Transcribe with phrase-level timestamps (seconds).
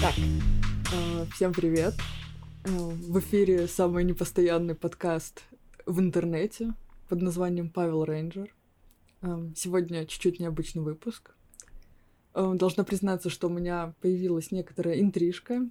[0.00, 0.14] Так,
[0.92, 1.94] э, всем привет.
[2.64, 5.42] Э, В эфире самый непостоянный подкаст
[5.84, 6.74] в интернете
[7.08, 8.54] под названием Павел Рейнджер.
[9.22, 11.34] Э, Сегодня чуть-чуть необычный выпуск.
[12.34, 15.68] Должна признаться, что у меня появилась некоторая интрижка.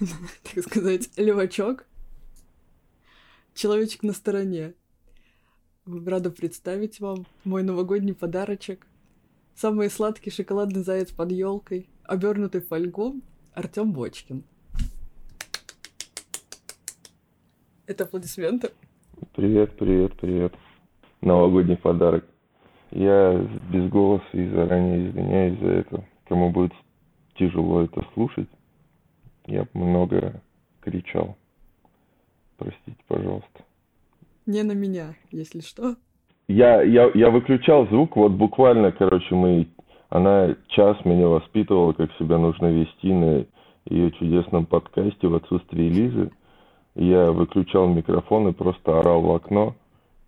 [0.00, 1.86] Так сказать, левачок.
[3.54, 4.74] Человечек на стороне.
[5.86, 8.84] Рада представить вам мой новогодний подарочек.
[9.56, 13.14] Самый сладкий шоколадный заяц под елкой, обернутый в фольгу,
[13.54, 14.44] Артем Бочкин.
[17.86, 18.72] Это аплодисменты.
[19.34, 20.52] Привет, привет, привет.
[21.22, 22.26] Новогодний подарок.
[22.90, 23.32] Я
[23.72, 26.04] без голоса и заранее извиняюсь за это.
[26.28, 26.72] Кому будет
[27.38, 28.50] тяжело это слушать,
[29.46, 30.42] я много
[30.82, 31.38] кричал.
[32.58, 33.64] Простите, пожалуйста.
[34.44, 35.96] Не на меня, если что.
[36.48, 39.66] Я, я, я выключал звук, вот буквально, короче, мы,
[40.10, 43.44] она час меня воспитывала, как себя нужно вести на
[43.86, 46.30] ее чудесном подкасте в отсутствии Лизы.
[46.94, 49.74] Я выключал микрофон и просто орал в окно,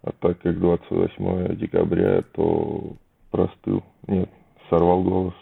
[0.02, 2.94] а так как 28 декабря, то
[3.30, 3.84] простыл.
[4.08, 4.28] Нет,
[4.70, 5.34] сорвал голос.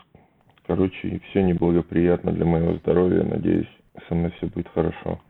[0.66, 3.22] Короче, все неблагоприятно для моего здоровья.
[3.22, 3.68] Надеюсь,
[4.08, 5.20] со мной все будет хорошо.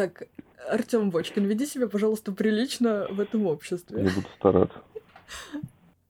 [0.00, 0.22] Так,
[0.70, 3.98] Артем Бочкин, веди себя, пожалуйста, прилично в этом Я обществе.
[4.02, 4.78] буду стараться.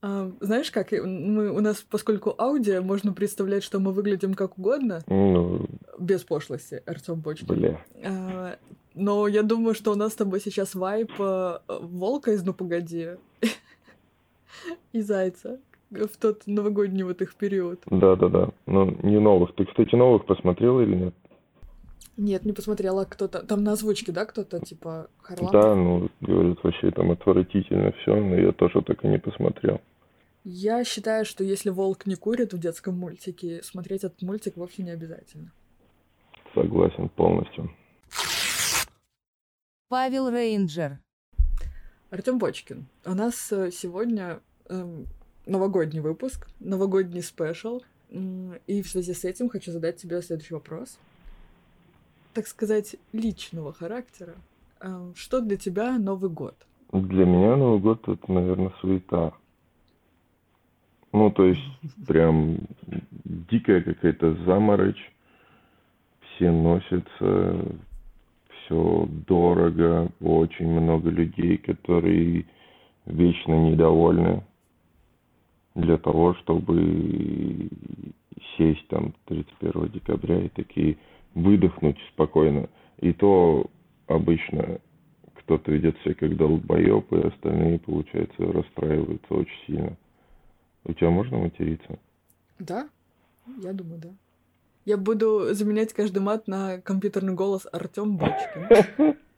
[0.00, 5.00] А, знаешь как, мы, у нас, поскольку аудио, можно представлять, что мы выглядим как угодно,
[5.08, 5.66] Ну,
[5.98, 7.48] без пошлости, Артем Бочкин.
[7.48, 7.84] бля.
[8.04, 8.58] А,
[8.94, 13.08] но я думаю, что у нас с тобой сейчас вайп э, волка из «Ну, погоди»
[14.92, 15.58] и зайца
[15.90, 17.80] в тот новогодний вот их период.
[17.86, 18.50] Да-да-да.
[18.66, 19.52] Ну, не новых.
[19.56, 21.14] Ты, кстати, новых посмотрела или нет?
[22.20, 23.42] Нет, не посмотрела кто-то.
[23.46, 25.52] Там на озвучке, да, кто-то, типа, Харламов?
[25.52, 29.80] Да, ну, говорят, вообще там отвратительно все, но я тоже так и не посмотрел.
[30.44, 34.90] Я считаю, что если волк не курит в детском мультике, смотреть этот мультик вовсе не
[34.90, 35.50] обязательно.
[36.54, 37.70] Согласен полностью.
[39.88, 40.98] Павел Рейнджер.
[42.10, 45.06] Артем Бочкин, у нас э, сегодня эм,
[45.46, 47.80] новогодний выпуск, новогодний спешл,
[48.10, 50.98] и в связи с этим хочу задать тебе следующий вопрос.
[52.32, 54.34] Так сказать, личного характера.
[54.80, 56.54] Эм, Что для тебя Новый год?
[56.92, 59.32] Для меня Новый год это, наверное, суета.
[61.12, 61.60] Ну, то есть,
[62.06, 62.58] прям
[63.24, 65.12] дикая какая-то заморочь.
[66.20, 67.64] Все носятся,
[68.70, 72.46] все дорого, очень много людей, которые
[73.06, 74.42] вечно недовольны
[75.74, 77.68] для того, чтобы
[78.56, 80.96] сесть там 31 декабря и такие
[81.34, 82.68] выдохнуть спокойно.
[82.98, 83.66] И то
[84.06, 84.80] обычно
[85.34, 89.96] кто-то ведет себя как долбоеб, и остальные, получается, расстраиваются очень сильно.
[90.84, 91.98] У тебя можно материться?
[92.58, 92.88] Да?
[93.62, 94.08] Я думаю, да.
[94.84, 99.16] Я буду заменять каждый мат на компьютерный голос Артем Бочкин.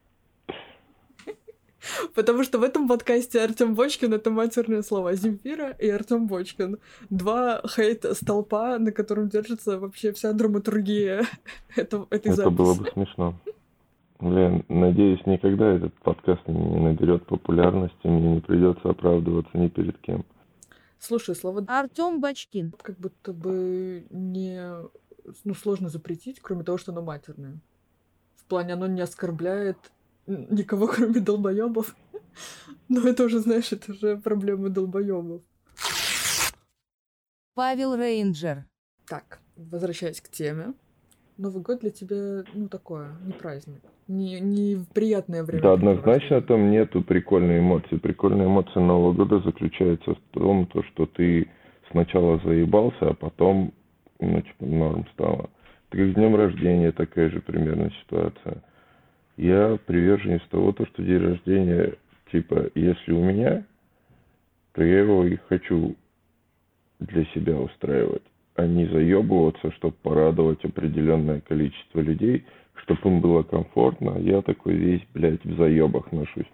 [2.15, 6.79] Потому что в этом подкасте Артем Бочкин это матерные слова Земфира и Артем Бочкин.
[7.11, 11.25] Два хейт-столпа, на котором держится вообще вся драматургия
[11.77, 12.57] это, этой Это записи.
[12.57, 13.35] было бы смешно.
[14.21, 20.25] Блин, надеюсь, никогда этот подкаст не наберет популярности, мне не придется оправдываться ни перед кем.
[21.01, 22.73] Слушай, слово Артем Бачкин.
[22.81, 24.63] как будто бы не...
[25.45, 27.59] Ну, сложно запретить, кроме того, что оно матерное.
[28.37, 29.79] В плане, оно не оскорбляет
[30.27, 31.97] никого, кроме долбоебов.
[32.89, 35.43] Но это уже, знаешь, это уже проблемы долбоебов.
[37.55, 38.65] Павел Рейнджер.
[39.07, 40.75] Так, возвращаясь к теме.
[41.39, 43.81] Новый год для тебя, ну, такое, не праздник.
[44.09, 45.63] Не, не приятное время.
[45.63, 47.97] Да, однозначно там нету прикольной эмоции.
[47.97, 51.49] Прикольная эмоция Нового года заключается в том, то, что ты
[51.91, 53.73] сначала заебался, а потом,
[54.21, 55.51] ну, типа, норм стало.
[55.89, 58.63] Это как с днем рождения такая же примерно ситуация.
[59.43, 61.95] Я приверженец того, то, что день рождения,
[62.31, 63.65] типа, если у меня,
[64.73, 65.97] то я его и хочу
[67.01, 68.23] для себя устраивать,
[68.55, 72.45] а не заебываться, чтобы порадовать определенное количество людей,
[72.85, 74.15] чтобы им было комфортно.
[74.15, 76.47] а Я такой весь, блядь, в заебах ношусь.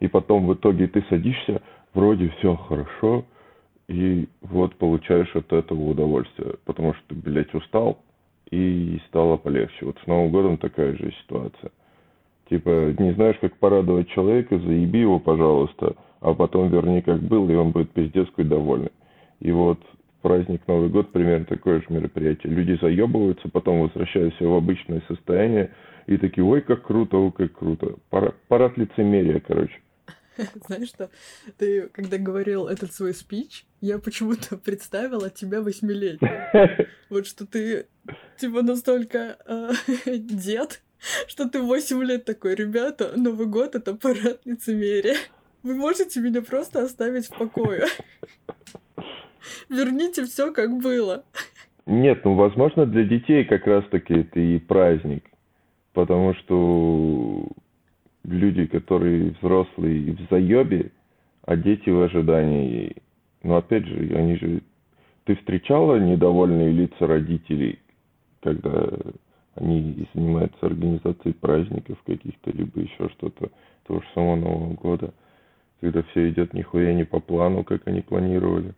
[0.00, 1.60] И потом в итоге ты садишься,
[1.92, 3.26] вроде все хорошо,
[3.86, 8.02] и вот получаешь от этого удовольствие, потому что ты, блядь, устал,
[8.50, 9.84] и стало полегче.
[9.84, 11.70] Вот с Новым годом такая же ситуация.
[12.48, 17.54] Типа, не знаешь, как порадовать человека, заеби его, пожалуйста, а потом верни как был, и
[17.54, 18.92] он будет пиздецкой довольный.
[19.40, 19.78] И вот
[20.22, 22.52] праздник Новый год примерно такое же мероприятие.
[22.52, 25.72] Люди заебываются, потом возвращаются в обычное состояние
[26.06, 27.96] и такие, ой, как круто, ой, как круто.
[28.08, 29.78] Пара- Парад лицемерия, короче.
[30.66, 31.10] Знаешь что,
[31.58, 36.30] ты, когда говорил этот свой спич, я почему-то представила тебя восьмилетним.
[37.10, 37.86] Вот что ты,
[38.38, 39.70] типа, настолько э,
[40.18, 40.82] дед,
[41.28, 45.16] что ты восемь лет такой, ребята, Новый год— это парад лицемерия.
[45.62, 47.84] Вы можете меня просто оставить в покое.
[49.68, 51.24] Верните все как было.
[51.86, 55.24] Нет, ну, возможно, для детей как раз-таки это и праздник.
[55.94, 57.48] Потому что
[58.24, 60.92] люди, которые взрослые в заебе,
[61.42, 62.96] а дети в ожидании.
[63.42, 64.62] Но опять же, они же...
[65.24, 67.78] Ты встречала недовольные лица родителей,
[68.40, 68.90] когда
[69.58, 73.50] они занимаются организацией праздников каких-то, либо еще что-то,
[73.86, 75.14] того же самого Нового года,
[75.80, 78.74] когда все идет нихуя не по плану, как они планировали.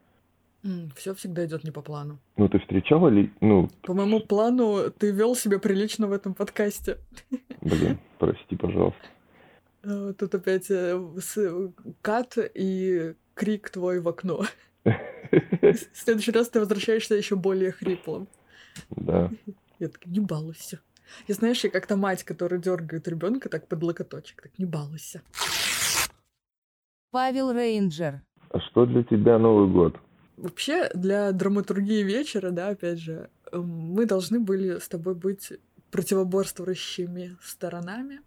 [0.94, 2.19] Все всегда идет не по плану.
[2.37, 3.71] Ну, ты встречала ли, ну...
[3.82, 6.99] По моему плану ты вел себя прилично в этом подкасте.
[7.62, 9.00] Блин, прости, пожалуйста.
[9.83, 11.00] Э, тут опять э,
[12.03, 14.44] кат и крик твой в окно.
[14.85, 18.29] В следующий раз ты возвращаешься еще более хриплым.
[18.91, 19.31] Да.
[19.81, 20.79] Я так, не балуйся.
[21.27, 25.23] Я знаешь, я как-то мать, которая дергает ребенка так под локоточек, так не балуйся.
[27.11, 28.21] Павел Рейнджер.
[28.50, 29.97] А что для тебя Новый год?
[30.37, 35.53] Вообще, для драматургии вечера, да, опять же, эм, мы должны были с тобой быть
[35.91, 38.21] противоборствующими сторонами.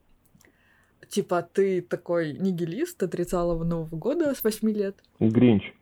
[1.07, 5.03] Типа, ты такой нигилист, отрицалого Нового года с 8 лет.
[5.19, 5.73] Гринч.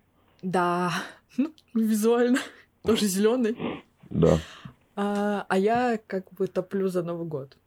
[0.42, 0.92] Да,
[1.38, 2.40] ну, визуально
[2.84, 3.58] тоже зеленый.
[4.10, 4.38] Да.
[4.96, 7.58] А, а я как бы топлю за Новый год.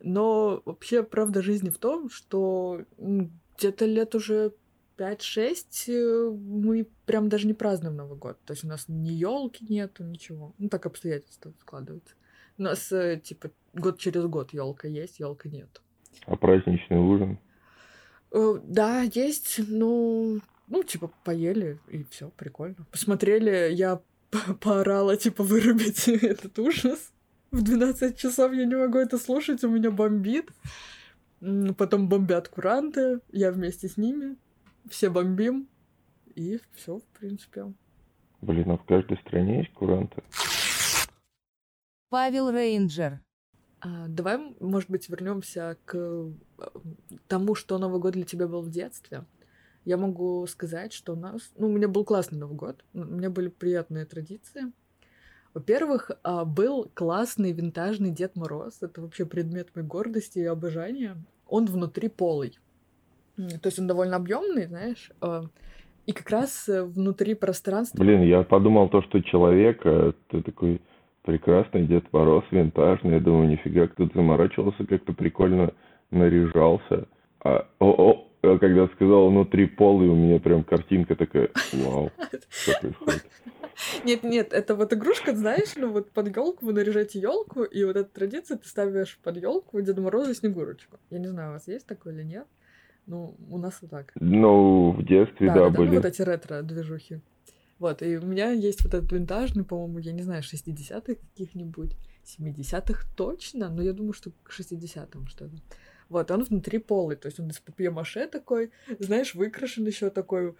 [0.00, 4.52] Но вообще правда жизни в том, что где-то лет уже
[4.98, 8.38] 5-6 э, мы прям даже не празднуем Новый год.
[8.44, 10.54] То есть у нас ни елки нету, ничего.
[10.58, 12.14] Ну, так обстоятельства складываются.
[12.58, 15.80] У нас, э, типа, год через год елка есть, елка нет.
[16.26, 17.38] А праздничный ужин?
[18.32, 20.38] Э, да, есть, но
[20.68, 22.86] ну, типа, поели, и все, прикольно.
[22.90, 24.00] Посмотрели, я
[24.60, 27.12] поорала, типа, вырубить этот ужас.
[27.50, 30.50] В 12 часов я не могу это слушать, у меня бомбит.
[31.76, 34.36] Потом бомбят куранты, я вместе с ними
[34.88, 35.68] все бомбим,
[36.34, 37.72] и все, в принципе.
[38.40, 40.22] Блин, а в каждой стране есть куранты.
[42.10, 43.20] Павел Рейнджер.
[43.80, 46.30] А, давай, может быть, вернемся к э,
[47.26, 49.24] тому, что Новый год для тебя был в детстве.
[49.84, 51.52] Я могу сказать, что у нас...
[51.56, 52.84] Ну, у меня был классный Новый год.
[52.94, 54.72] У меня были приятные традиции.
[55.54, 58.82] Во-первых, а, был классный винтажный Дед Мороз.
[58.82, 61.16] Это вообще предмет моей гордости и обожания.
[61.46, 62.58] Он внутри полый.
[63.36, 65.44] То есть он довольно объемный, знаешь, а,
[66.06, 67.98] и как раз э, внутри пространства.
[67.98, 70.80] Блин, я подумал то, что человек, э, ты такой
[71.22, 73.14] прекрасный Дед Мороз, винтажный.
[73.14, 75.72] Я думаю, нифига, кто-то заморачивался, как-то прикольно
[76.10, 77.06] наряжался.
[77.44, 82.10] А, о, о, когда сказал внутри пол, и у меня прям картинка такая, вау,
[82.48, 83.24] что происходит?
[84.04, 87.96] Нет, нет, это вот игрушка, знаешь, ну вот под елку вы наряжаете елку, и вот
[87.96, 90.98] эта традиция, ты ставишь под елку Деда Мороза Снегурочку.
[91.10, 92.46] Я не знаю, у вас есть такое или нет?
[93.06, 94.12] Ну, у нас вот так.
[94.14, 95.88] Ну, в детстве, да, да, да ну, были.
[95.88, 97.20] Ну, вот эти ретро-движухи.
[97.78, 103.08] Вот, и у меня есть вот этот винтажный, по-моему, я не знаю, 60-х каких-нибудь, 70-х
[103.16, 105.56] точно, но я думаю, что к 60-м что-то.
[106.12, 110.54] Вот, он внутри полый, то есть он из папье-маше такой, знаешь, выкрашен еще такой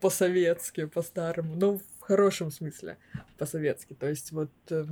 [0.00, 2.98] по-советски, по-старому, но в хорошем смысле
[3.36, 3.94] по-советски.
[3.94, 4.84] То есть вот, э,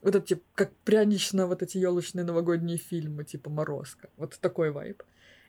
[0.00, 4.10] вот это, типа, как прянично вот эти елочные новогодние фильмы, типа «Морозко».
[4.16, 5.02] Вот такой вайб.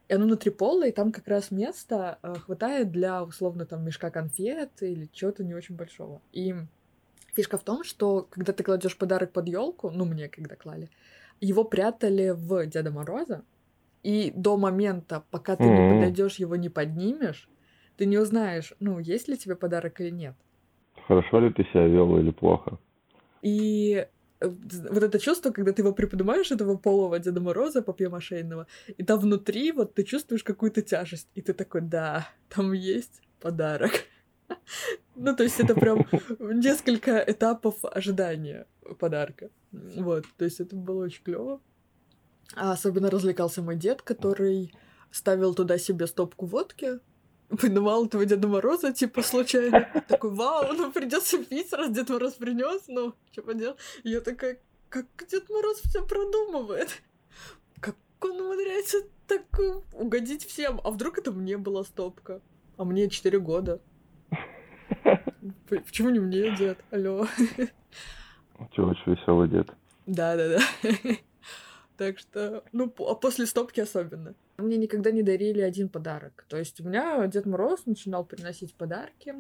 [0.08, 4.10] И оно внутри пола, и там как раз места э, хватает для, условно, там, мешка
[4.10, 6.20] конфет или чего-то не очень большого.
[6.32, 6.56] И
[7.36, 10.90] фишка в том, что когда ты кладешь подарок под елку, ну, мне когда клали,
[11.42, 13.44] его прятали в Деда Мороза,
[14.04, 15.90] и до момента, пока ты mm-hmm.
[15.90, 17.50] не подойдешь, его не поднимешь,
[17.98, 20.36] ты не узнаешь, ну, есть ли тебе подарок или нет.
[21.08, 22.78] Хорошо ли ты себя вел или плохо?
[23.42, 24.06] И
[24.44, 24.50] Э,
[24.90, 28.68] вот это чувство, когда ты его приподнимаешь, этого полого Деда Мороза, папье-машейного,
[28.98, 33.92] и там внутри вот ты чувствуешь какую-то тяжесть, и ты такой, да, там есть подарок.
[35.16, 36.06] Ну, то есть это прям
[36.40, 38.68] несколько этапов ожидания
[39.00, 39.50] подарка.
[39.72, 41.60] Вот, то есть это было очень клево.
[42.56, 44.74] А особенно развлекался мой дед, который
[45.12, 47.00] ставил туда себе стопку водки,
[47.50, 49.88] выдавал этого Деда Мороза, типа, случайно.
[50.08, 53.78] Такой, вау, ну придется пить, раз Дед Мороз принес, ну, что поделать.
[54.04, 54.60] Я такая,
[54.90, 57.02] как Дед Мороз все продумывает.
[57.80, 58.98] Как он умудряется
[59.28, 59.44] так
[59.94, 60.80] угодить всем.
[60.84, 62.42] А вдруг это мне была стопка?
[62.78, 63.82] А мне 4 года.
[65.68, 66.80] Почему не мне, дед?
[66.92, 67.28] Алло.
[68.76, 69.70] Ты очень веселый дед.
[70.06, 70.60] Да, да, да.
[71.98, 74.34] Так что, ну, а после стопки особенно.
[74.58, 76.46] Мне никогда не дарили один подарок.
[76.48, 79.34] То есть у меня Дед Мороз начинал приносить подарки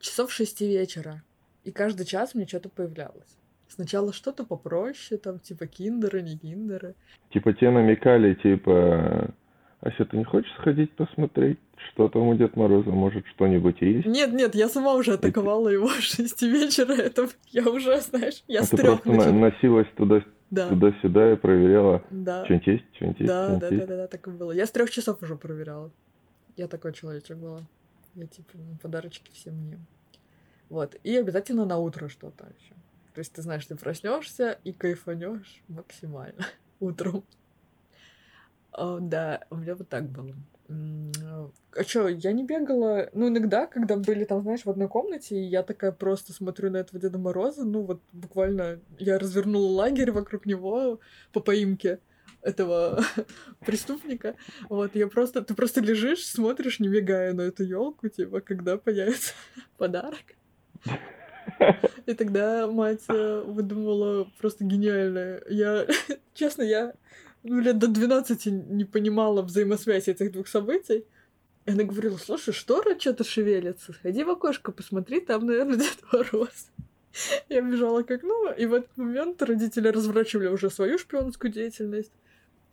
[0.00, 1.22] часов шести вечера.
[1.64, 3.38] И каждый час мне что-то появлялось.
[3.68, 6.94] Сначала что-то попроще, там, типа киндеры, не киндеры.
[7.32, 9.34] Типа те намекали, типа,
[9.80, 11.58] Ася, ты не хочешь сходить посмотреть,
[11.92, 14.06] что там у Дед Мороза, может, что-нибудь есть?
[14.06, 16.92] Нет, нет, я сама уже атаковала его в шести вечера.
[16.92, 20.22] Это я уже, знаешь, я А с трех просто на- носилась туда,
[20.54, 22.44] Да, туда-сюда и проверяла, да.
[22.44, 23.88] что-нибудь есть, что-нибудь есть, Да, что-нибудь да, да, есть.
[23.88, 24.52] да, да, так и было.
[24.52, 25.90] Я с трех часов уже проверяла.
[26.56, 27.62] Я такой человечек была.
[28.14, 29.80] Я типа ну, подарочки всем мне.
[30.68, 30.96] Вот.
[31.02, 32.74] И обязательно на утро что-то еще.
[33.14, 36.46] То есть ты знаешь, ты проснешься и кайфанешь максимально
[36.80, 37.24] утром.
[38.72, 40.34] О, да, у меня вот так было.
[40.74, 45.36] М, А чё, я не бегала, ну, иногда, когда были там, знаешь, в одной комнате,
[45.36, 50.12] и я такая просто смотрю на этого Деда Мороза, ну, вот буквально я развернула лагерь
[50.12, 51.00] вокруг него
[51.32, 51.98] по поимке
[52.42, 53.02] этого
[53.66, 54.36] преступника.
[54.68, 59.32] Вот, я просто, ты просто лежишь, смотришь, не мигая на эту елку, типа, когда появится
[59.76, 60.36] подарок.
[62.06, 65.42] И тогда мать э, выдумала просто гениальное.
[65.48, 65.86] Я,
[66.34, 66.94] честно, я
[67.44, 71.04] ну, лет до 12 не понимала взаимосвязь этих двух событий.
[71.66, 76.70] И она говорила, слушай, штора что-то шевелится, сходи в окошко, посмотри, там, наверное, Дед Мороз.
[77.48, 82.12] Я бежала к окну, и в этот момент родители разворачивали уже свою шпионскую деятельность.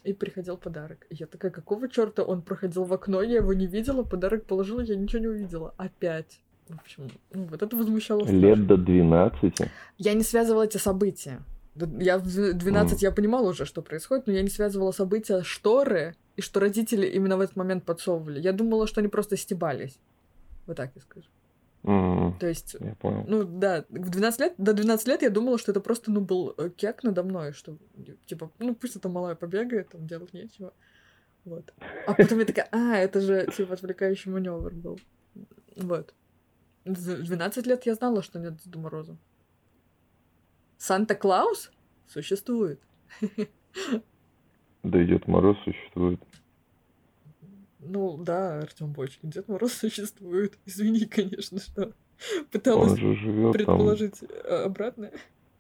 [0.03, 1.05] И приходил подарок.
[1.11, 4.81] И я такая, какого черта он проходил в окно, я его не видела, подарок положила,
[4.81, 5.75] я ничего не увидела.
[5.77, 6.41] Опять.
[6.67, 8.39] В общем, ну, вот это возмущало страшно.
[8.39, 9.53] Лет до 12.
[9.99, 11.43] Я не связывала эти события.
[11.75, 12.99] Я в дв- 12 Мгм.
[13.01, 17.37] я понимала уже, что происходит, но я не связывала события шторы и что родители именно
[17.37, 18.39] в этот момент подсовывали.
[18.41, 19.97] Я думала, что они просто стебались.
[20.67, 21.27] Вот так я скажу.
[21.83, 23.25] М, То есть, Я понял.
[23.27, 26.53] ну да, в 12 лет, до 12 лет я думала, что это просто, ну, был
[26.57, 27.77] э, кек надо мной, что,
[28.27, 30.73] типа, ну, пусть эта малая побегает, там делать нечего.
[31.43, 31.73] Вот.
[32.05, 34.99] А потом я такая, а, это же, типа, отвлекающий маневр был.
[35.75, 36.13] Вот.
[36.85, 39.17] В 12 лет я знала, что нет Деда Мороза.
[40.81, 41.71] Санта-Клаус
[42.07, 42.79] существует.
[44.81, 46.19] Да Дед Мороз существует.
[47.79, 50.57] Ну, да, Артем Бочкин, Дед Мороз существует.
[50.65, 51.93] Извини, конечно, что
[52.51, 55.11] пыталась Он же живет там предположить э, обратное.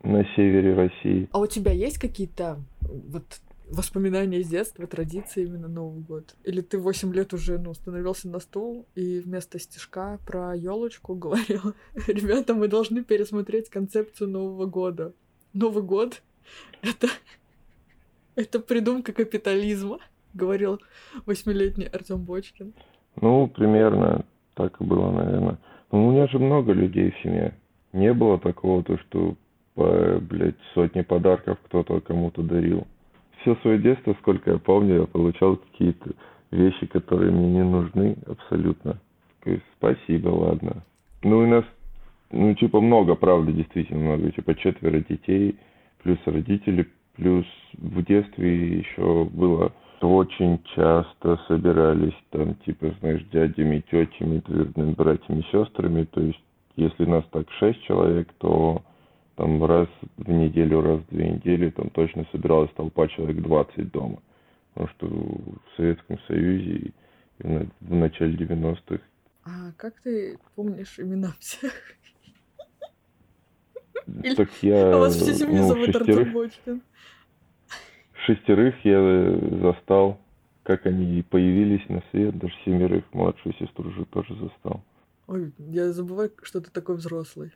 [0.01, 1.29] на севере России.
[1.31, 6.35] А у тебя есть какие-то вот воспоминания с детства, традиции именно Новый год?
[6.43, 11.73] Или ты 8 лет уже ну, становился на стул и вместо стишка про елочку говорил,
[12.07, 15.13] ребята, мы должны пересмотреть концепцию Нового года.
[15.53, 16.21] Новый год—
[16.81, 17.07] это,
[18.35, 19.99] это придумка капитализма,
[20.33, 20.79] говорил
[21.25, 22.73] восьмилетний Артем Бочкин.
[23.19, 24.25] Ну, примерно
[24.55, 25.57] так и было, наверное.
[25.91, 27.57] Но у меня же много людей в семье.
[27.93, 29.35] Не было такого, то, что
[29.75, 32.87] по, блядь, сотни подарков кто-то кому-то дарил.
[33.41, 36.11] Все свое детство, сколько я помню, я получал какие-то
[36.51, 38.99] вещи, которые мне не нужны абсолютно.
[39.43, 40.83] То есть, спасибо, ладно.
[41.23, 41.65] Ну, и нас,
[42.31, 44.31] ну, типа, много, правда, действительно много.
[44.31, 45.57] Типа, четверо детей,
[46.03, 47.45] плюс родители, плюс
[47.77, 49.71] в детстве еще было
[50.01, 56.05] очень часто собирались там, типа, знаешь, дядями, тетями, двоюродными братьями, сестрами.
[56.05, 56.43] То есть,
[56.75, 58.81] если нас так шесть человек, то
[59.35, 64.21] там раз в неделю, раз в две недели там точно собиралась толпа человек 20 дома.
[64.73, 66.93] Потому что в Советском Союзе и
[67.39, 69.03] в на- в начале 90-х
[69.43, 71.73] А как ты помнишь имена всех?
[74.35, 76.81] Так я А вас всю семью ну, зовут Артем шестерых, Бочкин.
[78.25, 80.19] шестерых я застал,
[80.63, 84.83] как они появились на свет, даже семерых младшую сестру же тоже застал.
[85.27, 87.51] Ой, я забываю, что ты такой взрослый.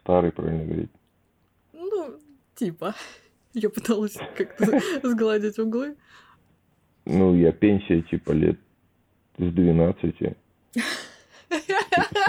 [0.00, 0.90] Старый, правильно говорить.
[2.56, 2.94] Типа.
[3.52, 5.96] Я пыталась как-то сгладить углы.
[7.04, 8.58] Ну, я пенсия типа лет
[9.38, 10.36] с 12.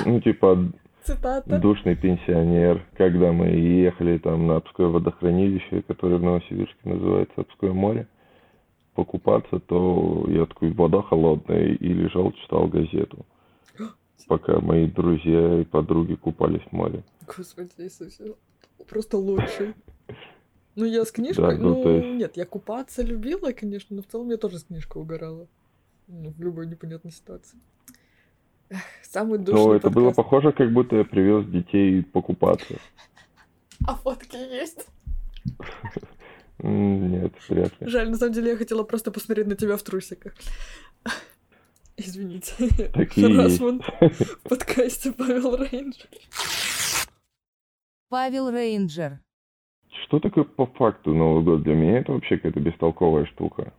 [0.06, 0.72] Ну, типа
[1.04, 1.60] Цитата.
[1.60, 2.86] душный пенсионер.
[2.98, 8.08] Когда мы ехали там на Обское водохранилище, которое в Новосибирске называется Обское море,
[8.94, 13.26] покупаться, то я такой, вода холодная, и лежал, читал газету.
[14.28, 17.04] Пока мои друзья и подруги купались в море.
[17.26, 18.36] Господи Иисусе.
[18.90, 19.74] Просто лучший.
[20.76, 21.58] Ну, я с книжкой...
[21.58, 24.64] Да, ну, ну, есть- нет, я купаться любила, конечно, но в целом я тоже с
[24.66, 25.48] книжкой угорала.
[26.08, 27.58] Ну, в любой непонятной ситуации.
[28.70, 30.16] Эх, Самый душный Но это было подкаст.
[30.18, 32.76] похоже, как будто я привез детей покупаться.
[33.86, 34.88] А фотки есть?
[36.60, 37.88] Нет, вряд ли.
[37.88, 40.34] Жаль, на самом деле я хотела просто посмотреть на тебя в трусиках.
[41.98, 42.54] Извините.
[42.94, 46.08] Такие в подкасте Павел Рейнджер.
[48.10, 49.20] Павел Рейнджер.
[50.04, 51.64] Что такое по факту Новый год?
[51.64, 53.74] Для меня это вообще какая-то бестолковая штука.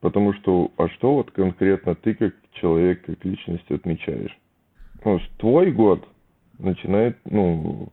[0.00, 4.36] Потому что, а что вот конкретно ты как человек, как личность отмечаешь?
[5.02, 6.06] С твой год
[6.58, 7.88] начинает, ну,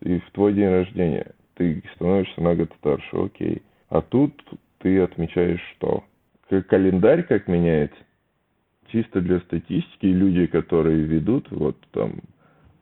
[0.00, 1.32] и в твой день рождения.
[1.54, 3.62] Ты становишься на год старше, окей.
[3.88, 4.32] А тут
[4.78, 6.04] ты отмечаешь что?
[6.68, 7.98] Календарь как меняется?
[8.92, 12.20] Чисто для статистики люди, которые ведут вот там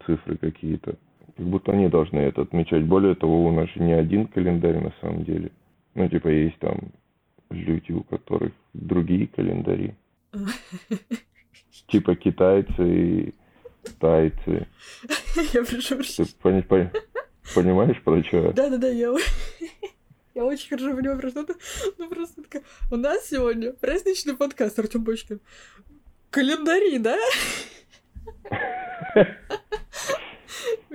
[0.05, 0.97] цифры какие-то,
[1.37, 2.85] как будто они должны это отмечать.
[2.85, 5.50] Более того, у нас же не один календарь на самом деле.
[5.95, 6.93] Ну, типа, есть там
[7.50, 9.95] люди, у которых другие календари.
[11.88, 13.35] Типа китайцы и
[14.00, 14.66] тайцы.
[15.52, 16.02] Я прошу
[17.55, 18.52] понимаешь, про что?
[18.52, 19.14] Да-да-да, я...
[20.35, 21.55] Я очень хорошо понимаю, про что ты.
[21.97, 22.62] Ну, просто такая...
[22.90, 25.40] У нас сегодня праздничный подкаст, Артем Бочкин.
[26.31, 27.16] Календари, да?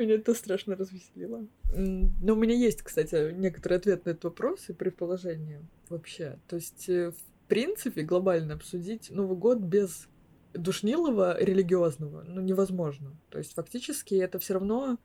[0.01, 1.45] Меня это страшно развеселило.
[1.75, 6.39] Но у меня есть, кстати, некоторый ответ на этот вопрос и предположение вообще.
[6.47, 10.07] То есть, э, в принципе, глобально обсудить Новый год без
[10.53, 13.15] душнилого религиозного, ну, невозможно.
[13.29, 14.97] То есть, фактически, это все равно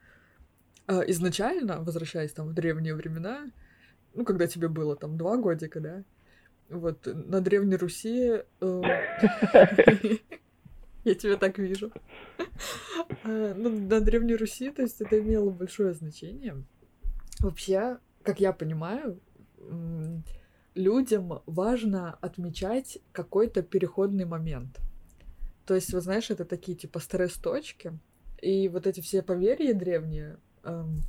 [0.87, 3.50] а, изначально, возвращаясь там в древние времена,
[4.15, 6.05] ну, когда тебе было там два годика, да,
[6.71, 8.43] вот на Древней Руси...
[8.61, 8.83] э,
[11.07, 11.93] Я тебя так вижу.
[13.23, 16.65] А, Ну, на Древней Руси, то есть это имело большое значение.
[17.39, 19.21] Вообще, как я понимаю,
[20.75, 24.81] людям важно отмечать какой-то переходный момент.
[25.65, 27.97] То есть, вот знаешь, это такие типа стресс-точки,
[28.43, 31.03] и вот эти все поверья древние, эм,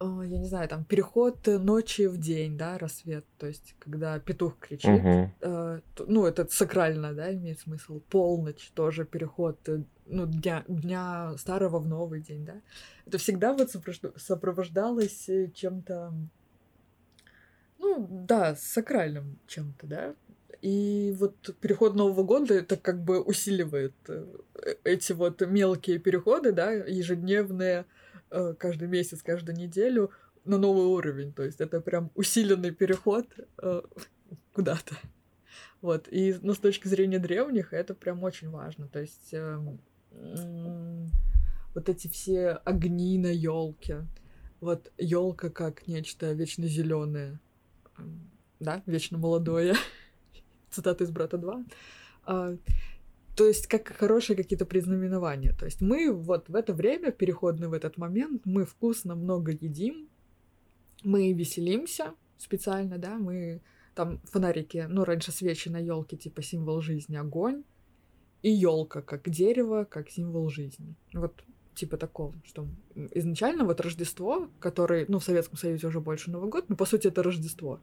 [0.00, 5.02] я не знаю, там переход ночи в день, да, рассвет, то есть когда петух кричит,
[5.02, 5.32] Мгм.
[5.40, 8.00] э, ну, это сакрально, да, имеет смысл.
[8.08, 12.60] Полночь тоже переход, э, ну, дня, дня старого в новый день, да.
[13.06, 16.12] Это всегда вот сопровожда- сопровождалось э, чем-то,
[17.78, 20.14] ну, да, сакральным чем-то, да.
[20.60, 24.26] И вот переход Нового года это как бы усиливает э,
[24.84, 27.84] эти вот мелкие переходы, да, ежедневные,
[28.58, 30.10] каждый месяц, каждую неделю
[30.44, 31.32] на новый уровень.
[31.32, 33.26] То есть это прям усиленный переход
[33.62, 33.82] э,
[34.52, 34.96] куда-то.
[35.80, 36.08] Вот.
[36.10, 38.88] И ну, с точки зрения древних это прям очень важно.
[38.88, 39.80] То есть эм,
[41.74, 44.06] вот эти все огни на елке.
[44.60, 47.38] Вот елка как нечто вечно зеленое,
[48.58, 49.74] да, вечно молодое.
[50.70, 51.64] Цитата из брата 2.
[53.38, 55.54] То есть как хорошие какие-то предзнаменования.
[55.54, 60.08] То есть мы вот в это время, переходный в этот момент, мы вкусно много едим,
[61.04, 63.62] мы веселимся специально, да, мы
[63.94, 67.62] там фонарики, ну, раньше свечи на елке, типа символ жизни, огонь,
[68.42, 70.96] и елка как дерево, как символ жизни.
[71.12, 71.44] Вот
[71.76, 72.66] типа такого, что
[73.14, 77.06] изначально вот Рождество, который, ну, в Советском Союзе уже больше Новый год, но по сути
[77.06, 77.78] это Рождество.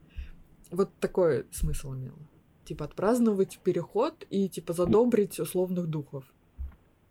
[0.69, 2.19] Вот такой смысл имело.
[2.65, 6.23] Типа отпраздновать переход и типа задобрить условных духов.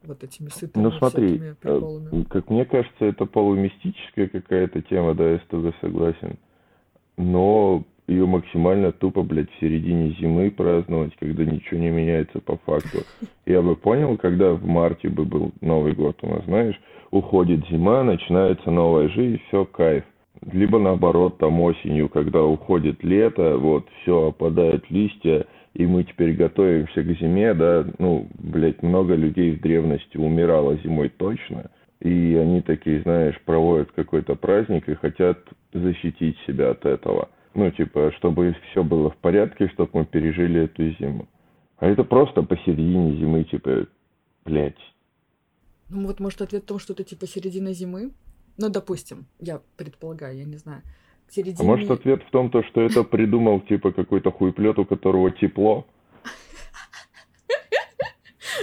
[0.02, 2.24] Вот этими сытыми Ну смотри, э, приколами.
[2.24, 6.38] как мне кажется, это полумистическая какая-то тема, да, я с тобой согласен.
[7.16, 12.98] Но ее максимально тупо, блядь, в середине зимы праздновать, когда ничего не меняется по факту.
[13.46, 16.78] Я бы понял, когда в марте бы был Новый год у нас, знаешь,
[17.10, 20.04] уходит зима, начинается новая жизнь, все, кайф.
[20.52, 27.02] Либо наоборот, там осенью, когда уходит лето, вот, все, опадают листья, и мы теперь готовимся
[27.02, 33.00] к зиме, да, ну, блядь, много людей в древности умирало зимой точно, и они такие,
[33.02, 35.38] знаешь, проводят какой-то праздник и хотят
[35.72, 37.30] защитить себя от этого.
[37.54, 41.26] Ну, типа, чтобы все было в порядке, чтобы мы пережили эту зиму.
[41.78, 43.86] А это просто посередине зимы, типа,
[44.44, 44.74] блядь,
[45.88, 48.10] Ну вот может ответ в том, что это типа середина зимы.
[48.56, 50.82] Ну, допустим, я предполагаю, я не знаю.
[51.28, 51.56] К середине...
[51.60, 55.86] А может ответ в том, то, что это придумал типа какой-то хуйплет, у которого тепло?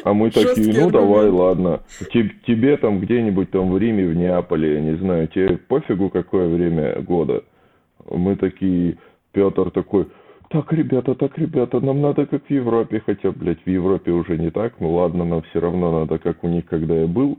[0.04, 1.40] А мы такие, Жёсткий ну давай, аргумент.
[1.40, 1.84] ладно.
[2.12, 6.48] Те- Тебе там где-нибудь там в Риме, в Неаполе, я не знаю, тебе пофигу какое
[6.48, 7.44] время года.
[8.10, 8.98] Мы такие,
[9.32, 10.08] Петр такой,
[10.50, 14.50] так, ребята, так, ребята, нам надо как в Европе, хотя, блядь, в Европе уже не
[14.50, 17.38] так, ну ладно, нам все равно надо, как у них, когда я был.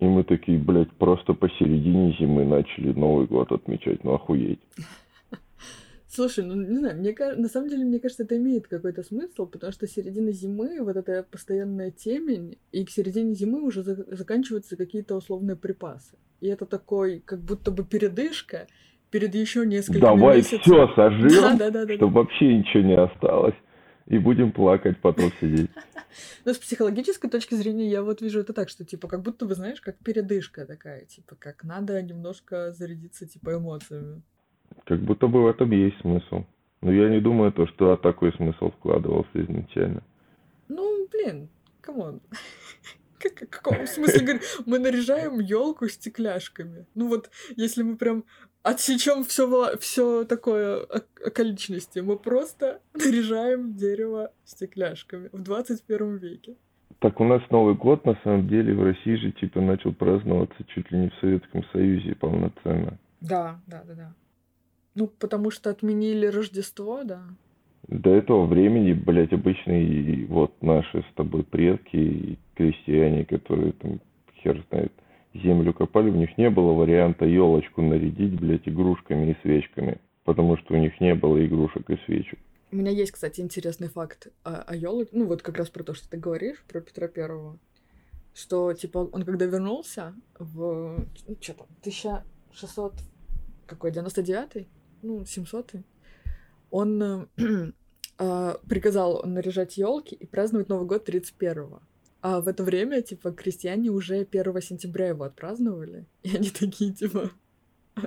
[0.00, 4.60] И мы такие, блядь, просто посередине зимы начали Новый год отмечать, ну охуеть.
[6.08, 9.72] Слушай, ну не знаю, мне на самом деле, мне кажется, это имеет какой-то смысл, потому
[9.72, 15.16] что середина зимы, вот эта постоянная темень, и к середине зимы уже за- заканчиваются какие-то
[15.16, 16.16] условные припасы.
[16.40, 18.68] И это такой, как будто бы передышка
[19.10, 20.60] перед еще несколькими Давай месяцами.
[20.62, 21.94] все сожрем, Да, да, да, да.
[21.96, 23.54] чтобы вообще ничего не осталось.
[24.06, 25.70] И будем плакать потом сидеть.
[26.44, 29.54] Но с психологической точки зрения я вот вижу это так, что типа как будто бы,
[29.54, 34.22] знаешь, как передышка такая, типа как надо немножко зарядиться типа эмоциями.
[34.84, 36.44] Как будто бы в этом есть смысл.
[36.82, 40.02] Но я не думаю, то, что такой смысл вкладывался изначально.
[40.68, 41.48] Ну, блин,
[41.80, 42.20] come on.
[43.18, 44.40] Как, в каком смысле говорю?
[44.66, 46.86] Мы наряжаем елку стекляшками.
[46.94, 48.24] Ну вот, если мы прям
[48.64, 50.84] отсечем все, все такое
[51.24, 56.56] околичности, мы просто наряжаем дерево стекляшками в 21 веке.
[56.98, 60.90] Так у нас Новый год, на самом деле, в России же, типа, начал праздноваться чуть
[60.90, 62.98] ли не в Советском Союзе полноценно.
[63.20, 64.14] Да, да, да, да.
[64.94, 67.22] Ну, потому что отменили Рождество, да.
[67.88, 74.00] До этого времени, блядь, обычные вот наши с тобой предки и крестьяне, которые там,
[74.36, 74.92] хер знает,
[75.34, 80.74] землю копали, у них не было варианта елочку нарядить, блядь, игрушками и свечками, потому что
[80.74, 82.38] у них не было игрушек и свечек.
[82.70, 85.94] У меня есть, кстати, интересный факт о, о елке, ну вот как раз про то,
[85.94, 87.58] что ты говоришь, про Петра Первого,
[88.34, 92.94] что, типа, он когда вернулся в, ну, что там, 1600,
[93.66, 94.68] какой, 99-й?
[95.02, 95.84] Ну, 700-й?
[96.70, 97.26] Он э,
[98.18, 101.80] э, приказал наряжать елки и праздновать Новый год 31-го.
[102.24, 106.06] А в это время, типа, крестьяне уже 1 сентября его отпраздновали.
[106.22, 107.28] И они такие, типа,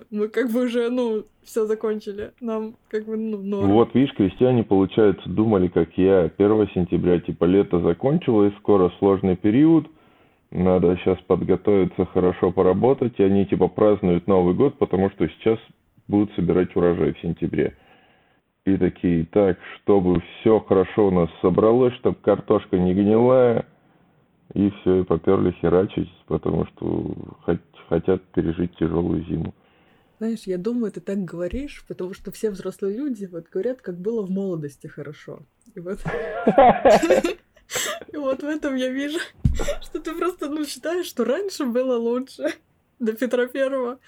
[0.10, 2.32] мы как бы уже, ну, все закончили.
[2.41, 3.71] Нам как бы, ну, норм.
[3.71, 6.32] Вот, видишь, крестьяне, получается, думали, как я.
[6.36, 9.86] 1 сентября, типа, лето закончилось, скоро сложный период.
[10.49, 13.13] Надо сейчас подготовиться, хорошо поработать.
[13.19, 15.60] И они, типа, празднуют Новый год, потому что сейчас
[16.08, 17.77] будут собирать урожай в сентябре.
[18.65, 23.67] И такие, так, чтобы все хорошо у нас собралось, чтобы картошка не гнилая.
[24.58, 27.15] И все, и поперли херачить, потому что
[27.89, 29.54] хотят пережить тяжелую зиму.
[30.17, 34.26] Знаешь, я думаю, ты так говоришь, потому что все взрослые люди вот говорят, как было
[34.26, 35.41] в молодости хорошо.
[35.76, 36.00] И вот...
[38.12, 39.20] И вот в этом я вижу,
[39.82, 42.46] что ты просто, ну, считаешь, что раньше было лучше.
[42.98, 44.00] До Петра Первого.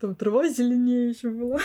[0.00, 1.60] Там трава зеленее еще была.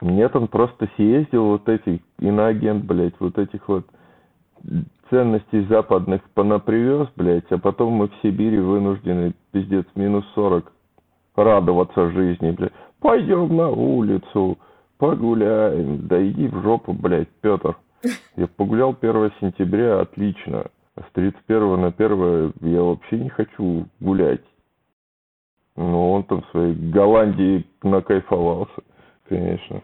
[0.00, 3.86] Нет, он просто съездил вот эти иноагент, блядь, вот этих вот
[5.10, 10.72] ценностей западных понапривез, блядь, а потом мы в Сибири вынуждены, пиздец, минус 40
[11.36, 12.72] радоваться жизни, блядь.
[13.00, 14.58] Пойдем на улицу,
[14.98, 16.06] погуляем.
[16.06, 17.76] Да иди в жопу, блядь, Петр.
[18.36, 20.66] Я погулял 1 сентября, отлично.
[20.96, 24.44] А с 31 на 1 я вообще не хочу гулять.
[25.76, 28.82] Но он там в своей Голландии накайфовался,
[29.28, 29.82] конечно.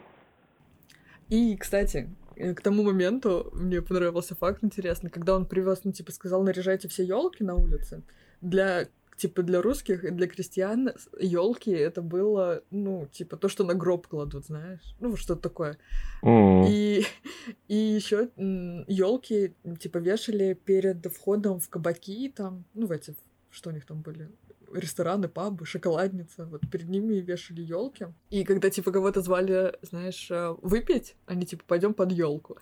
[1.28, 6.42] И, кстати, к тому моменту мне понравился факт интересный, когда он привез, ну, типа, сказал,
[6.42, 8.02] наряжайте все елки на улице.
[8.40, 13.74] Для типа для русских и для крестьян елки это было, ну, типа то, что на
[13.74, 15.78] гроб кладут, знаешь, ну, что-то такое.
[16.22, 16.66] Mm.
[16.68, 17.06] И,
[17.68, 23.14] и еще елки, типа, вешали перед входом в кабаки, там, ну, в эти,
[23.50, 24.28] что у них там были,
[24.72, 28.06] рестораны, пабы, шоколадница, вот перед ними вешали елки.
[28.30, 32.58] И когда типа кого-то звали, знаешь, э, выпить, они типа пойдем под елку.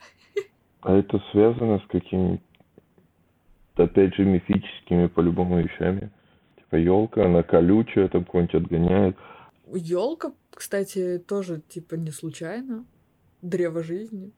[0.81, 2.43] А это связано с какими
[3.75, 6.11] опять же мифическими по-любому вещами?
[6.57, 9.17] Типа елка, она колючая, там какой-нибудь отгоняет.
[9.73, 12.85] Елка, кстати, тоже типа не случайно.
[13.43, 14.33] Древо жизни.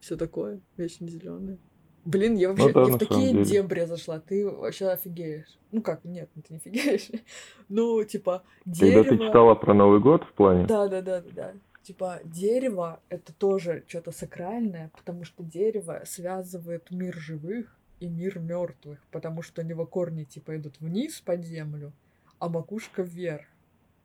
[0.00, 1.58] Все такое, вечно зеленое.
[2.04, 5.58] Блин, я вообще ну, да, я в такие дебри зашла, ты вообще офигеешь.
[5.72, 7.10] Ну как, нет, ну ты не офигеешь.
[7.68, 9.04] Ну, типа, дерево...
[9.04, 10.66] Когда ты читала про Новый год в плане?
[10.66, 11.52] Да, да, да, да.
[11.82, 18.98] Типа, дерево— это тоже что-то сакральное, потому что дерево связывает мир живых и мир мертвых,
[19.10, 21.92] потому что у него корни, типа, идут вниз под землю,
[22.38, 23.46] а макушка вверх.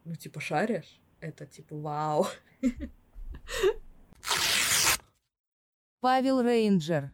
[0.05, 0.99] Ну, типа, шаришь?
[1.19, 2.25] Это, типа, вау.
[6.01, 7.11] Павел Рейнджер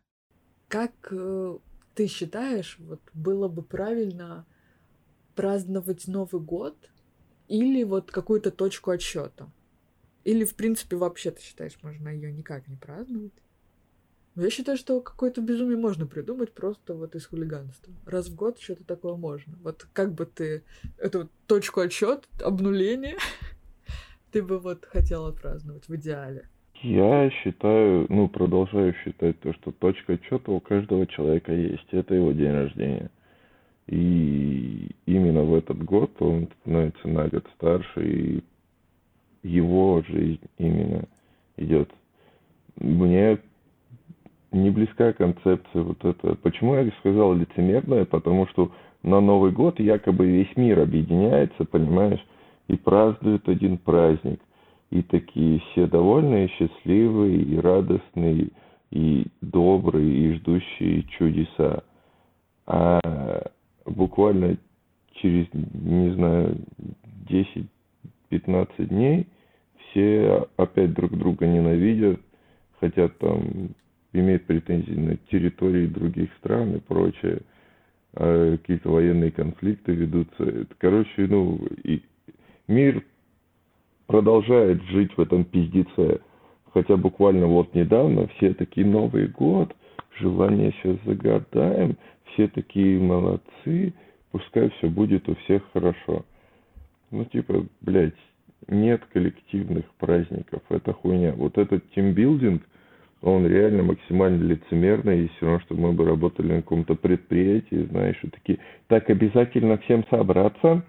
[0.76, 1.58] как э,
[1.94, 4.46] ты считаешь, вот было бы правильно
[5.34, 6.76] праздновать Новый год
[7.48, 9.50] или вот какую-то точку отсчета?
[10.26, 13.32] Или, в принципе, вообще ты считаешь, можно ее никак не праздновать?
[14.36, 17.94] Но я считаю, что какое-то безумие можно придумать просто вот из хулиганства.
[18.06, 19.58] Раз в год что-то такое можно.
[19.64, 20.66] Вот как бы ты
[20.98, 23.18] эту точку отсчет, обнуление,
[24.34, 26.50] ты бы вот хотела праздновать в идеале?
[26.82, 31.88] Я считаю, ну, продолжаю считать то, что точка отчета у каждого человека есть.
[31.92, 33.10] Это его день рождения.
[33.88, 38.44] И именно в этот год он становится на год старше, и
[39.44, 41.06] его жизнь именно
[41.58, 41.90] идет.
[42.78, 43.40] Мне
[44.52, 46.36] не близка концепция вот эта.
[46.36, 48.06] Почему я сказал лицемерная?
[48.06, 52.24] Потому что на Новый год якобы весь мир объединяется, понимаешь,
[52.68, 54.42] и празднует один праздник–
[54.92, 58.50] и такие все довольные, счастливые, и радостные,
[58.92, 61.84] и добрые, и ждущие чудеса.
[62.68, 63.00] А
[63.86, 64.58] буквально
[65.14, 66.58] через, не знаю,
[68.32, 69.28] 10-15 дней
[69.90, 72.20] все опять друг друга ненавидят,
[72.80, 73.70] хотят там,
[74.14, 77.42] имеют претензии на территории других стран и прочее,
[78.14, 80.68] а какие-то военные конфликты ведутся.
[80.78, 82.02] Короче, ну, и
[82.68, 83.04] мир
[84.08, 86.22] продолжает жить в этом пиздеце.
[86.74, 89.74] Хотя буквально вот недавно все такие Новый год,
[90.20, 91.98] желание сейчас загадаем,
[92.34, 93.94] все такие молодцы,
[94.32, 96.26] пускай все будет у всех хорошо.
[97.12, 98.14] Ну, типа, блядь,
[98.68, 101.34] нет коллективных праздников, это хуйня.
[101.38, 102.64] Вот этот тимбилдинг,
[103.22, 108.20] он реально максимально лицемерный, и все равно, что мы бы работали на каком-то предприятии, знаешь,
[108.22, 110.84] и такие, так обязательно всем собраться,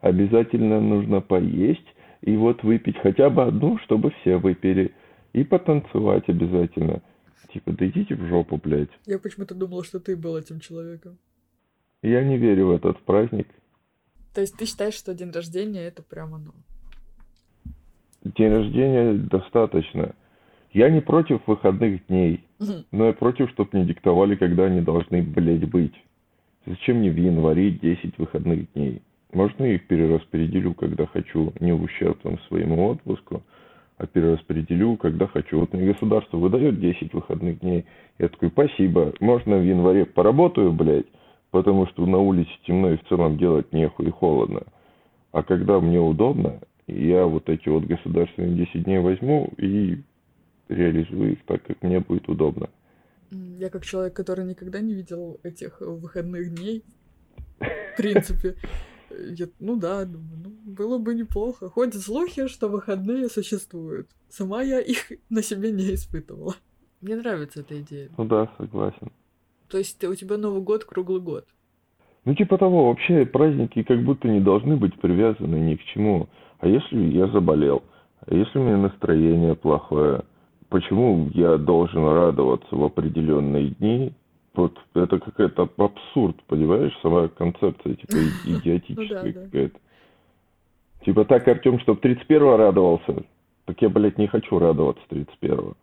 [0.00, 1.86] обязательно нужно поесть,
[2.22, 4.94] и вот выпить хотя бы одну, чтобы все выпили,
[5.32, 7.02] и потанцевать обязательно.
[7.52, 8.90] Типа, да идите в жопу, блядь.
[9.06, 11.18] Я почему-то думала, что ты был этим человеком.
[12.02, 13.48] Я не верю в этот праздник.
[14.34, 16.52] То есть ты считаешь, что день рождения это прямо ну?
[18.22, 20.14] День рождения достаточно.
[20.72, 22.44] Я не против выходных дней,
[22.92, 25.94] но я против, чтобы мне диктовали, когда они должны, блядь, быть.
[26.66, 29.02] Зачем мне в январе 10 выходных дней?
[29.32, 33.42] Можно их перераспределю, когда хочу, не в ущерб там, своему отпуску,
[33.96, 35.60] а перераспределю, когда хочу.
[35.60, 37.84] Вот мне государство выдает 10 выходных дней.
[38.18, 41.06] Я такой, спасибо, можно в январе поработаю, блядь,
[41.50, 44.62] потому что на улице темно и в целом делать нехуй и холодно.
[45.32, 50.02] А когда мне удобно, я вот эти вот государственные 10 дней возьму и
[50.68, 52.68] реализую их так, как мне будет удобно.
[53.30, 56.82] Я как человек, который никогда не видел этих выходных дней,
[57.60, 58.56] в принципе,
[59.20, 61.68] я, ну да, думаю, ну, было бы неплохо.
[61.68, 64.08] Ходят слухи, что выходные существуют.
[64.28, 66.54] Сама я их на себе не испытывала.
[67.00, 68.10] Мне нравится эта идея.
[68.16, 69.10] Ну да, согласен.
[69.68, 71.46] То есть у тебя Новый год круглый год?
[72.24, 76.28] Ну типа того, вообще праздники как будто не должны быть привязаны ни к чему.
[76.58, 77.82] А если я заболел?
[78.26, 80.24] А если у меня настроение плохое?
[80.68, 84.12] Почему я должен радоваться в определенные дни?
[84.54, 86.92] Вот это какой-то абсурд, понимаешь?
[87.02, 89.78] Сама концепция, типа, идиотическая какая-то.
[91.04, 93.24] Типа так, Артем, чтобы 31-го радовался.
[93.66, 95.76] Так я, блядь, не хочу радоваться 31-го.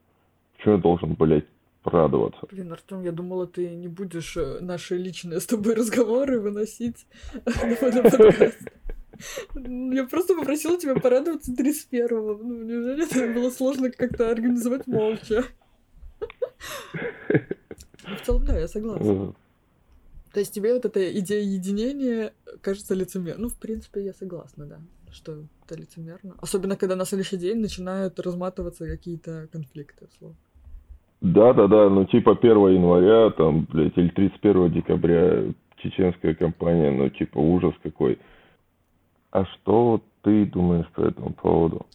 [0.57, 1.47] Почему я должен, блядь,
[1.83, 2.39] радоваться?
[2.51, 7.07] Блин, Артем, я думала, ты не будешь э, наши личные с тобой разговоры выносить.
[9.55, 12.37] Я просто попросила тебя порадоваться 31-го.
[12.43, 15.43] Ну, неужели это было сложно как-то организовать молча?
[18.09, 19.33] Ну, в целом, да, я согласна.
[20.33, 23.41] То есть тебе вот эта идея единения кажется лицемерной.
[23.43, 24.79] Ну, в принципе, я согласна, да,
[25.11, 26.35] что это лицемерно.
[26.41, 30.35] Особенно, когда на следующий день начинают разматываться какие-то конфликты, вслух.
[31.21, 37.09] Да, да, да, ну типа 1 января, там, блядь, или 31 декабря чеченская компания, ну
[37.09, 38.19] типа ужас какой.
[39.31, 41.87] А что ты думаешь по этому поводу?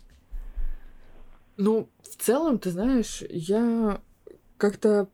[1.57, 4.01] Ну, в целом, ты знаешь, я
[4.57, 5.07] как-то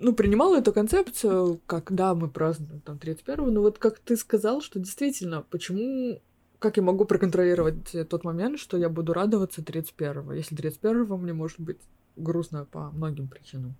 [0.00, 4.62] ну, принимала эту концепцию, как, да, мы празднуем там 31-го, но вот как ты сказал,
[4.62, 6.20] что действительно, почему,
[6.58, 11.60] как я могу проконтролировать тот момент, что я буду радоваться 31-го, если 31-го мне может
[11.60, 11.78] быть
[12.16, 13.76] грустно по многим причинам.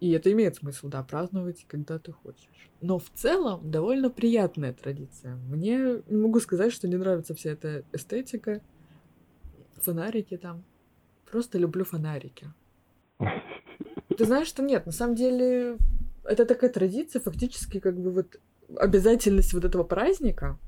[0.00, 2.70] И это имеет смысл, да, праздновать, когда ты хочешь.
[2.80, 5.36] Но в целом довольно приятная традиция.
[5.36, 8.60] Мне не могу сказать, что не нравится вся эта эстетика,
[9.76, 10.64] фонарики там.
[11.30, 12.52] Просто люблю фонарики.
[14.16, 15.78] Ты знаешь, что нет, на самом деле
[16.24, 18.40] это такая традиция, фактически как бы вот
[18.76, 20.58] обязательность вот этого праздника,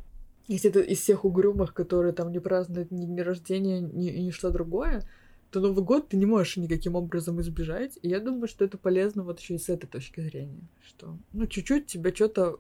[0.49, 4.51] если это из всех угрюмых, которые там не празднуют ни дни рождения, ни, ни что
[4.51, 5.03] другое,
[5.51, 7.99] то Новый год ты не можешь никаким образом избежать.
[8.03, 11.47] И я думаю, что это полезно вот еще и с этой точки зрения, что ну
[11.47, 12.59] чуть-чуть тебя что-то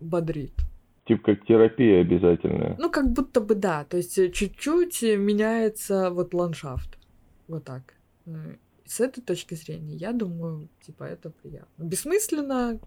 [0.00, 0.54] бодрит.
[1.06, 2.76] Типа как терапия обязательная.
[2.78, 3.84] Ну, как будто бы да.
[3.84, 6.96] То есть чуть-чуть меняется вот ландшафт.
[7.48, 7.82] Вот так
[8.86, 11.84] с этой точки зрения, я думаю, типа, это приятно.
[11.84, 12.80] Бессмысленно,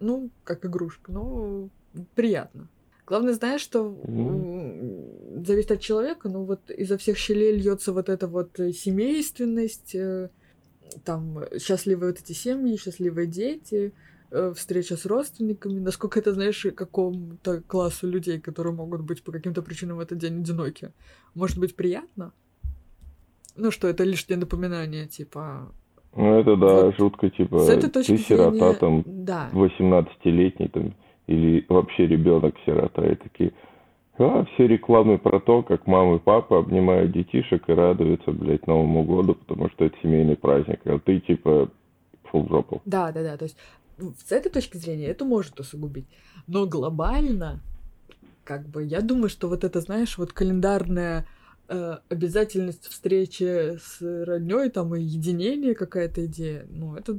[0.00, 1.68] ну, как игрушка, но
[2.14, 2.68] приятно.
[3.06, 5.44] Главное, знаешь, что mm.
[5.46, 10.30] зависит от человека, ну вот изо всех щелей льется вот эта вот семейственность, э,
[11.04, 13.92] там счастливые вот эти семьи, счастливые дети,
[14.32, 19.62] э, встреча с родственниками, насколько это, знаешь, какому-то классу людей, которые могут быть по каким-то
[19.62, 20.92] причинам в этот день одиноки,
[21.34, 22.32] может быть приятно?
[23.56, 25.72] Ну что, это лишнее напоминание, типа...
[26.14, 26.96] Ну это да, вот.
[26.96, 28.74] жутко, типа, С этой точки ты сирота зрения...
[28.74, 29.50] там, да.
[29.52, 30.94] 18-летний там,
[31.26, 33.52] или вообще ребенок сирота, и такие,
[34.18, 39.04] а, все рекламы про то, как мама и папа обнимают детишек и радуются, блядь, Новому
[39.04, 41.70] году, потому что это семейный праздник, а ты, типа,
[42.24, 42.80] фул жопу.
[42.86, 43.58] Да, да, да, то есть
[43.98, 46.06] с этой точки зрения это может усугубить,
[46.46, 47.60] но глобально,
[48.44, 51.26] как бы, я думаю, что вот это, знаешь, вот календарная
[51.68, 57.18] э, обязательность встречи с родней, там и единение какая-то идея, ну, это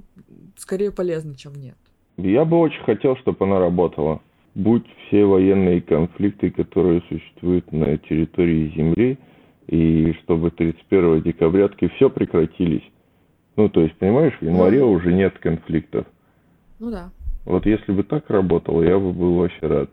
[0.58, 1.76] скорее полезно, чем нет.
[2.18, 4.22] Я бы очень хотел, чтобы она работала.
[4.56, 9.20] Будь все военные конфликты, которые существуют на территории Земли,
[9.68, 12.84] и чтобы 31 декабря все прекратились.
[13.56, 14.92] Ну, то есть, понимаешь, в январе Ну.
[14.92, 16.06] уже нет конфликтов.
[16.80, 17.12] Ну да.
[17.46, 19.90] Вот если бы так работало, я бы был вообще рад.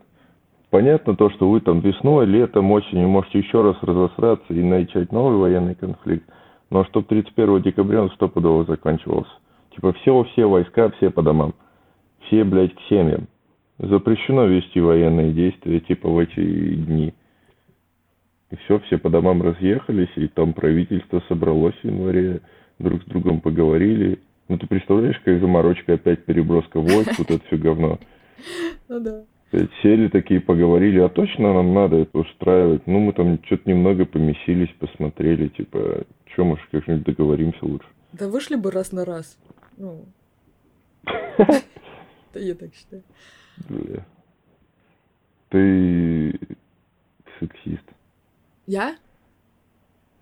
[0.75, 5.37] Понятно то, что вы там весной, летом, осенью можете еще раз разосраться и начать новый
[5.37, 6.29] военный конфликт,
[6.69, 9.31] но чтобы 31 декабря он стопудово заканчивался.
[9.73, 11.53] Типа все, все войска, все по домам.
[12.23, 13.29] Все, блядь, к семьям.
[13.77, 17.13] Запрещено вести военные действия, типа в эти дни.
[18.51, 22.41] И все, все по домам разъехались, и там правительство собралось в январе,
[22.79, 24.19] друг с другом поговорили.
[24.49, 27.97] Ну ты представляешь, как заморочка опять переброска войск, вот это все говно.
[28.89, 29.23] Ну да.
[29.55, 32.85] Опять Сели такие, поговорили, а точно нам надо это устраивать?
[32.87, 37.87] Ну, мы там что-то немного помесились, посмотрели, типа, что, может, как-нибудь договоримся лучше.
[38.11, 39.37] Да вышли бы раз на раз.
[39.77, 40.03] Ну.
[41.05, 41.61] Да
[42.33, 43.03] я так считаю.
[43.69, 44.05] Бля.
[45.49, 46.37] Ты
[47.39, 47.85] сексист.
[48.67, 48.97] Я?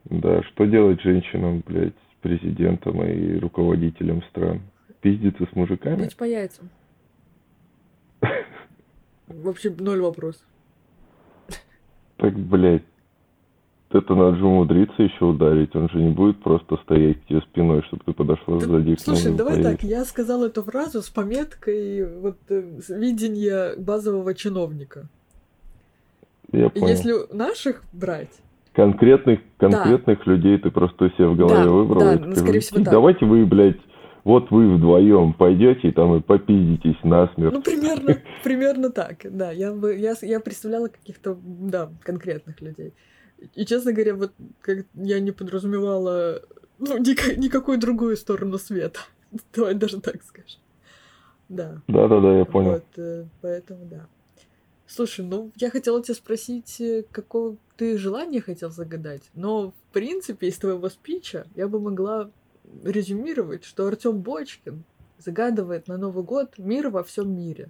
[0.06, 4.62] Да, что делать женщинам, блядь, президентам и руководителям стран?
[5.02, 6.04] Пиздиться с мужиками?
[6.04, 6.70] Бить по яйцам.
[9.42, 10.44] Вообще ноль вопрос.
[12.18, 12.84] Так, блядь,
[13.90, 15.76] это надо же умудриться еще ударить.
[15.76, 19.36] Он же не будет просто стоять к тебе спиной, чтобы ты подошла Да, сзади Слушай,
[19.36, 25.08] давай так, я сказала эту фразу с пометкой вот э, видения базового чиновника.
[26.52, 26.88] Я понял.
[26.88, 28.32] Если наших брать,
[28.74, 32.00] Конкретных, конкретных людей ты просто у себя в голове Да, выбрал.
[32.00, 32.92] да, и ну, скорее всего, «И да.
[32.92, 33.78] Давайте вы, блядь,
[34.24, 37.54] вот вы вдвоем пойдете и там и попиздитесь насмерть.
[37.54, 39.52] ну примерно, примерно так, да.
[39.52, 42.94] Я бы, я, я представляла каких-то, да, конкретных людей.
[43.56, 44.32] И честно говоря, вот
[44.62, 46.42] как я не подразумевала
[46.80, 49.00] ну, ника- никакую другую сторону света.
[49.56, 50.62] Давай даже так скажем.
[51.50, 51.82] Да.
[51.88, 52.72] Да-да-да, я понял.
[52.72, 54.08] Вот, э, поэтому да.
[54.88, 60.48] Слушай, ну я хотела тебя спросить, э, какого ты желание хотел загадать, но в принципе
[60.48, 62.30] из твоего спича я бы могла
[62.84, 64.84] резюмировать, что Артем Бочкин
[65.18, 67.70] загадывает на Новый год мир во всем мире.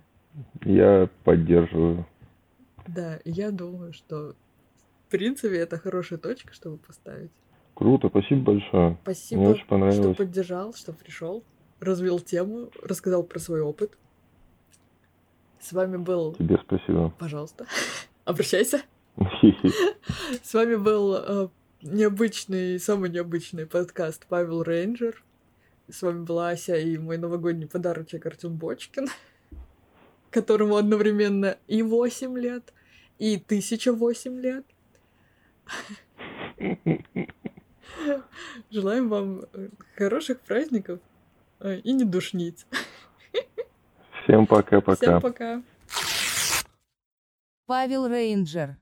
[0.63, 2.05] Я поддерживаю.
[2.87, 4.35] Да, я думаю, что
[5.07, 7.31] в принципе это хорошая точка, чтобы поставить.
[7.75, 8.87] Круто, спасибо большое.
[8.89, 10.17] Мне Спасибо, очень что понравилось.
[10.17, 11.43] поддержал, что пришел,
[11.79, 13.97] развил тему, рассказал про свой опыт.
[15.59, 17.13] С вами был, Тебе спасибо.
[17.17, 17.65] пожалуйста,
[18.25, 18.81] обращайся.
[20.43, 21.47] С вами был э,
[21.83, 25.21] необычный, самый необычный подкаст Павел Рейнджер.
[25.89, 29.07] С вами была Ася и мой новогодний подарочек Артем Бочкин,
[30.31, 32.73] которому одновременно и 8 лет,
[33.19, 34.65] и 1008 лет.
[38.71, 40.99] Желаем вам э, хороших праздников
[41.59, 42.65] э, и не душнить.
[44.23, 44.95] Всем пока-пока.
[44.95, 45.61] Всем пока.
[47.65, 48.77] Павел Рейнджер.